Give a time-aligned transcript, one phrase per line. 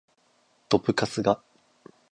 [0.67, 1.43] どぶカスが